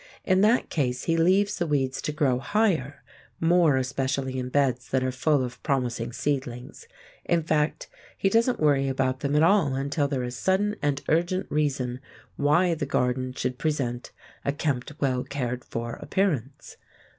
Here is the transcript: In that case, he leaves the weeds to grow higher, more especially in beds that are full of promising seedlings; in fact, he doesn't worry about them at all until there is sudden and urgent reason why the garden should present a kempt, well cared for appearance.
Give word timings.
In 0.25 0.41
that 0.41 0.71
case, 0.71 1.03
he 1.03 1.15
leaves 1.15 1.59
the 1.59 1.67
weeds 1.67 2.01
to 2.01 2.11
grow 2.11 2.39
higher, 2.39 3.03
more 3.39 3.77
especially 3.77 4.39
in 4.39 4.49
beds 4.49 4.89
that 4.89 5.03
are 5.03 5.11
full 5.11 5.43
of 5.43 5.61
promising 5.61 6.11
seedlings; 6.11 6.87
in 7.23 7.43
fact, 7.43 7.87
he 8.17 8.27
doesn't 8.27 8.59
worry 8.59 8.87
about 8.87 9.19
them 9.19 9.35
at 9.35 9.43
all 9.43 9.75
until 9.75 10.07
there 10.07 10.23
is 10.23 10.35
sudden 10.35 10.75
and 10.81 11.03
urgent 11.07 11.45
reason 11.51 11.99
why 12.35 12.73
the 12.73 12.87
garden 12.87 13.31
should 13.33 13.59
present 13.59 14.09
a 14.43 14.51
kempt, 14.51 14.91
well 14.99 15.23
cared 15.23 15.63
for 15.63 15.93
appearance. 16.01 16.77